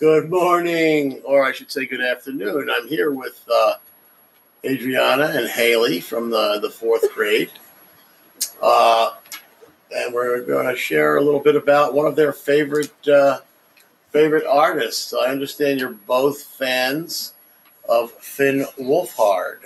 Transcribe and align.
Good 0.00 0.30
morning, 0.30 1.20
or 1.24 1.44
I 1.44 1.50
should 1.50 1.72
say 1.72 1.84
good 1.84 2.00
afternoon. 2.00 2.70
I'm 2.70 2.86
here 2.86 3.10
with 3.10 3.44
uh, 3.52 3.74
Adriana 4.64 5.32
and 5.34 5.48
Haley 5.48 5.98
from 5.98 6.30
the, 6.30 6.60
the 6.62 6.70
fourth 6.70 7.12
grade. 7.16 7.50
Uh, 8.62 9.14
and 9.90 10.14
we're 10.14 10.40
going 10.42 10.68
to 10.68 10.76
share 10.76 11.16
a 11.16 11.20
little 11.20 11.40
bit 11.40 11.56
about 11.56 11.94
one 11.94 12.06
of 12.06 12.14
their 12.14 12.32
favorite 12.32 13.08
uh, 13.08 13.40
favorite 14.12 14.46
artists. 14.46 15.12
I 15.12 15.32
understand 15.32 15.80
you're 15.80 15.90
both 15.90 16.42
fans 16.42 17.34
of 17.88 18.12
Finn 18.12 18.66
Wolfhard. 18.78 19.62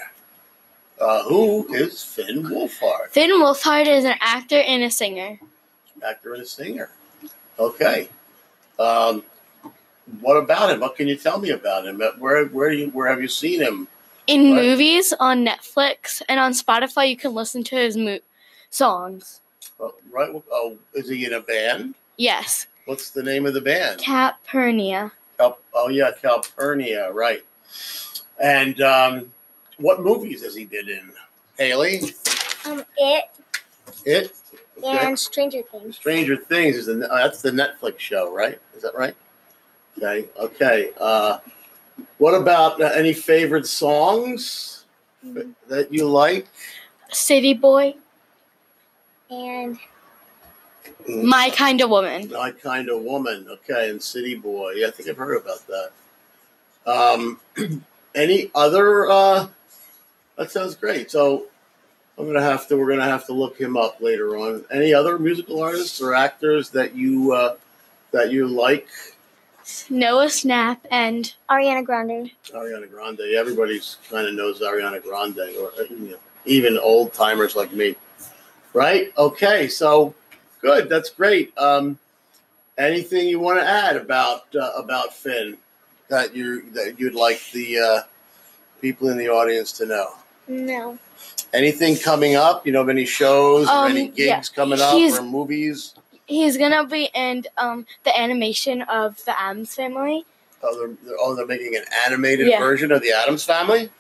Uh, 0.98 1.25
who 1.25 1.75
is 1.75 2.03
Finn 2.03 2.45
Wolfhard? 2.45 3.09
Finn 3.11 3.33
Wolfhard 3.33 3.87
is 3.87 4.06
an 4.06 4.14
actor 4.20 4.61
and 4.61 4.83
a 4.83 4.91
singer. 4.91 5.39
Actor 6.03 6.33
and 6.33 6.42
a 6.42 6.47
singer. 6.47 6.89
Okay. 7.59 8.09
Um, 8.78 9.25
what 10.21 10.37
about 10.37 10.71
him? 10.71 10.80
What 10.80 10.97
can 10.97 11.09
you 11.09 11.16
tell 11.16 11.39
me 11.39 11.51
about 11.51 11.87
him? 11.87 12.01
Where 12.19 12.47
where 12.47 12.70
do 12.70 12.77
you, 12.77 12.89
where 12.91 13.09
have 13.09 13.20
you 13.23 13.29
seen 13.29 13.61
him? 13.61 13.89
In 14.27 14.53
Right. 14.53 14.62
movies, 14.62 15.12
on 15.19 15.45
Netflix, 15.45 16.23
and 16.29 16.39
on 16.39 16.53
Spotify, 16.53 17.09
you 17.09 17.16
can 17.16 17.34
listen 17.34 17.65
to 17.65 17.77
his 17.77 17.97
mo- 17.97 18.20
songs. 18.70 19.41
Oh, 19.80 19.95
right. 20.12 20.30
Oh, 20.51 20.77
is 20.95 21.09
he 21.09 21.25
in 21.25 21.33
a 21.33 21.41
band? 21.41 21.95
Yes, 22.17 22.67
What's 22.84 23.11
the 23.11 23.23
name 23.23 23.47
of 23.47 23.55
the 23.55 23.61
band? 23.61 24.01
Capernia. 24.01 25.12
Cal- 25.39 25.59
oh 25.75 25.89
yeah, 25.89 26.11
Calpurnia. 26.20 27.11
Right. 27.12 27.42
And 28.41 28.81
um, 28.81 29.33
what 29.79 30.01
movies 30.01 30.42
has 30.42 30.55
he 30.55 30.64
been 30.64 30.89
in? 30.89 31.12
Haley, 31.58 32.01
Um, 32.64 32.84
it 32.97 33.25
it. 34.05 34.33
Okay. 34.79 35.06
and 35.06 35.19
Stranger 35.19 35.62
Things. 35.62 35.97
Stranger 35.97 36.36
Things 36.36 36.77
is 36.77 36.86
the, 36.86 37.08
uh, 37.12 37.17
that's 37.19 37.42
the 37.42 37.51
Netflix 37.51 37.98
show, 38.01 38.33
right? 38.34 38.58
Is 38.77 38.83
that 38.83 38.95
right? 38.97 39.14
Okay. 39.98 40.29
Okay. 40.39 40.91
Uh, 40.98 41.39
what 42.19 42.35
about 42.35 42.81
uh, 42.81 42.87
any 42.95 43.12
favorite 43.12 43.67
songs 43.67 44.85
that 45.69 45.93
you 45.93 46.09
like? 46.09 46.47
City 47.11 47.55
Boy, 47.55 47.95
And 49.31 49.79
My 51.07 51.51
Kind 51.51 51.81
of 51.81 51.91
Woman. 51.91 52.31
My 52.31 52.51
kind 52.53 52.89
of 52.89 53.03
woman. 53.03 53.47
Okay, 53.48 53.91
and 53.91 54.03
City 54.03 54.35
Boy. 54.35 54.73
Yeah, 54.77 54.89
I 54.89 54.91
think 54.91 55.09
I've 55.09 55.17
heard 55.17 55.37
about 55.37 55.61
that. 55.67 55.91
Um, 56.87 57.41
any 58.15 58.51
other? 58.55 59.11
Uh, 59.11 59.48
that 60.37 60.51
sounds 60.51 60.75
great. 60.75 61.11
So 61.11 61.47
I'm 62.19 62.27
gonna 62.27 62.43
have 62.43 62.67
to. 62.69 62.77
We're 62.77 62.89
gonna 62.91 63.05
have 63.05 63.27
to 63.27 63.33
look 63.33 63.59
him 63.61 63.77
up 63.77 64.01
later 64.01 64.37
on. 64.37 64.65
Any 64.70 64.95
other 64.95 65.19
musical 65.19 65.63
artists 65.63 66.01
or 66.01 66.15
actors 66.15 66.70
that 66.70 66.95
you 66.97 67.33
uh, 67.33 67.57
that 68.13 68.33
you 68.33 68.48
like? 68.48 68.89
Noah 69.91 70.27
Schnapp 70.27 70.78
and 70.91 71.32
Ariana 71.50 71.84
Grande. 71.84 72.30
Ariana 72.52 72.91
Grande. 72.91 73.20
Everybody's 73.36 73.96
kind 74.10 74.27
of 74.27 74.34
knows 74.34 74.60
Ariana 74.60 75.02
Grande, 75.02 75.38
or 75.60 75.72
uh, 75.78 75.84
you 75.91 76.10
know, 76.10 76.16
even 76.44 76.78
old 76.78 77.12
timers 77.12 77.55
like 77.55 77.72
me, 77.72 77.94
right? 78.74 79.12
Okay, 79.16 79.68
so 79.68 80.14
good. 80.60 80.88
That's 80.88 81.10
great. 81.10 81.56
Um, 81.58 81.98
anything 82.78 83.28
you 83.28 83.38
want 83.38 83.60
to 83.60 83.66
add 83.66 83.96
about 83.96 84.42
uh, 84.55 84.70
about 84.77 85.14
Finn 85.14 85.56
that 86.08 86.34
you 86.34 86.62
that 86.72 86.98
you'd 86.98 87.14
like 87.14 87.40
the 87.52 87.78
uh, 87.78 88.00
people 88.80 89.08
in 89.08 89.16
the 89.18 89.28
audience 89.28 89.72
to 89.72 89.86
know? 89.86 90.10
No. 90.48 90.98
Anything 91.55 91.96
coming 91.96 92.34
up? 92.34 92.67
You 92.67 92.72
know, 92.72 92.80
of 92.80 92.89
any 92.89 93.05
shows 93.06 93.68
or 93.68 93.72
Um, 93.72 93.90
any 93.92 94.08
gigs 94.08 94.18
yeah. 94.18 94.40
coming 94.56 94.80
up 94.80 94.95
He's- 94.95 95.18
or 95.18 95.22
movies? 95.22 95.95
He's 96.33 96.57
gonna 96.57 96.87
be 96.87 97.11
in 97.15 97.45
um, 97.59 97.85
the 98.05 98.19
animation 98.19 98.81
of 98.83 99.23
the 99.27 99.39
Addams 99.39 99.75
Family. 99.75 100.25
Oh 100.63 100.79
they're, 100.79 100.97
they're- 101.05 101.17
oh, 101.20 101.35
they're 101.35 101.47
making 101.47 101.77
an 101.77 101.85
animated 102.07 102.47
Yeah. 102.47 102.59
version 102.59 102.91
of 102.91 103.03
the 103.03 103.13
Addams 103.13 103.45
Family. 103.45 103.91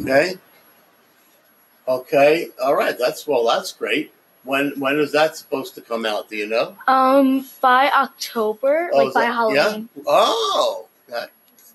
Okay. 0.00 0.34
Okay. 1.86 2.48
All 2.62 2.74
right. 2.74 2.98
That's 2.98 3.24
well. 3.26 3.46
That's 3.46 3.72
great. 3.72 4.12
When 4.44 4.72
when 4.80 4.98
is 4.98 5.12
that 5.12 5.36
supposed 5.36 5.76
to 5.76 5.80
come 5.80 6.04
out? 6.04 6.28
Do 6.28 6.36
you 6.36 6.46
know? 6.48 6.76
Um, 6.88 7.46
by 7.60 7.88
October, 7.94 8.90
Oh, 8.92 9.04
like 9.04 9.14
by 9.14 9.20
that- 9.26 9.32
Halloween. 9.34 9.88
Yeah? 9.96 10.02
Oh, 10.08 10.88
that's 11.08 11.30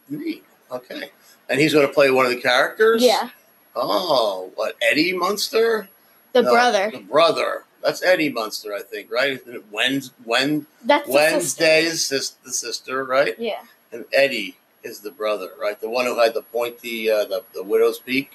neat. 0.09 0.43
Okay. 0.71 1.09
And 1.49 1.61
he's 1.61 1.73
going 1.73 1.87
to 1.87 1.93
play 1.93 2.11
one 2.11 2.25
of 2.25 2.31
the 2.31 2.41
characters. 2.41 3.01
Yeah, 3.01 3.29
Oh, 3.73 4.51
what 4.55 4.75
Eddie 4.81 5.13
Munster? 5.13 5.87
the 6.33 6.41
No, 6.41 6.51
brother. 6.51 6.89
The 6.91 6.99
brother. 6.99 7.63
That's 7.83 8.03
Eddie 8.03 8.29
Munster, 8.29 8.73
I 8.73 8.81
think. 8.81 9.11
Right? 9.11 9.31
Isn't 9.31 9.55
it 9.55 9.71
Wednes, 9.71 10.11
Wen, 10.25 10.65
That's 10.83 11.07
the 11.07 11.39
sister. 11.39 11.63
Is 11.65 12.09
the 12.43 12.51
sister, 12.51 13.03
right? 13.03 13.35
Yeah. 13.39 13.61
and 13.91 14.05
Eddie 14.13 14.57
is 14.83 14.99
the 15.01 15.11
brother, 15.11 15.49
right? 15.59 15.79
The 15.79 15.89
one 15.89 16.05
who 16.05 16.19
had 16.19 16.33
the 16.33 16.41
pointy, 16.41 17.11
uh, 17.11 17.25
the, 17.25 17.43
the 17.53 17.63
widow's 17.63 17.99
peak, 17.99 18.31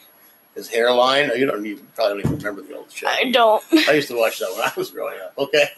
his 0.54 0.68
hairline. 0.68 1.30
Oh, 1.30 1.34
you 1.34 1.46
don't 1.46 1.64
even 1.66 1.86
probably 1.94 2.22
don't 2.22 2.32
even 2.32 2.38
remember 2.38 2.62
the 2.62 2.76
old 2.76 2.90
show. 2.92 3.06
I 3.08 3.30
don't. 3.30 3.62
I 3.88 3.92
used 3.92 4.08
to 4.08 4.16
watch 4.16 4.38
that 4.38 4.52
when 4.54 4.62
I 4.62 4.72
was 4.76 4.90
growing 4.90 5.18
up. 5.20 5.32
Okay. 5.38 5.68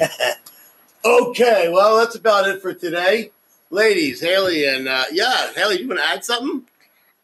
okay. 1.04 1.68
Well, 1.72 1.96
that's 1.98 2.14
about 2.16 2.48
it 2.48 2.60
for 2.60 2.74
today, 2.74 3.30
ladies. 3.70 4.20
Haley 4.20 4.66
and 4.66 4.88
uh, 4.88 5.04
yeah, 5.12 5.52
Haley, 5.54 5.80
you 5.82 5.88
want 5.88 6.00
to 6.00 6.06
add 6.06 6.24
something? 6.24 6.66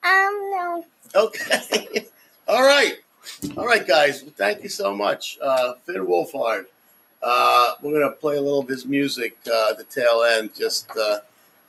Um, 0.03 0.51
no. 0.51 0.85
Okay. 1.15 2.07
All 2.49 2.63
right. 2.63 2.95
All 3.57 3.67
right, 3.67 3.87
guys. 3.87 4.23
Well, 4.23 4.33
thank 4.37 4.63
you 4.63 4.69
so 4.69 4.95
much, 4.95 5.39
uh, 5.43 5.75
Finn 5.85 6.07
Wolfhard. 6.07 6.67
Uh, 7.23 7.73
we're 7.83 7.99
gonna 7.99 8.15
play 8.15 8.37
a 8.37 8.41
little 8.41 8.61
of 8.61 8.69
his 8.69 8.85
music 8.85 9.37
uh, 9.47 9.71
at 9.71 9.79
the 9.79 9.85
tail 9.85 10.23
end, 10.23 10.55
just 10.55 10.91
uh, 10.97 11.19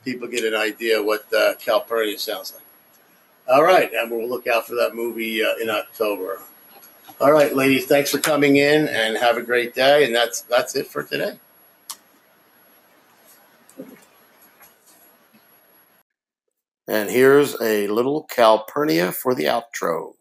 people 0.03 0.27
get 0.27 0.43
an 0.43 0.53
idea 0.53 1.01
what 1.01 1.25
uh, 1.33 1.53
Calpurnia 1.55 2.17
sounds 2.19 2.53
like. 2.53 2.63
All 3.47 3.63
right, 3.63 3.91
and 3.93 4.11
we'll 4.11 4.27
look 4.27 4.47
out 4.47 4.67
for 4.67 4.75
that 4.75 4.95
movie 4.95 5.43
uh, 5.43 5.55
in 5.61 5.69
October. 5.69 6.39
All 7.21 7.31
right, 7.31 7.55
ladies, 7.55 7.85
thanks 7.85 8.11
for 8.11 8.17
coming 8.17 8.57
in, 8.57 8.87
and 8.89 9.15
have 9.17 9.37
a 9.37 9.41
great 9.41 9.73
day. 9.73 10.03
And 10.03 10.13
that's 10.13 10.41
that's 10.41 10.75
it 10.75 10.87
for 10.87 11.03
today. 11.03 11.39
And 16.87 17.09
here's 17.09 17.59
a 17.61 17.87
little 17.87 18.23
Calpurnia 18.23 19.11
for 19.11 19.33
the 19.33 19.45
outro. 19.45 20.13